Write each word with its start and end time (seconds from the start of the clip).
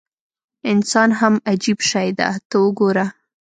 انسان 0.71 1.09
هم 1.19 1.33
عجیب 1.49 1.79
شی 1.89 2.09
دی 2.17 2.27
ته 2.49 2.55
وګوره. 2.65 3.05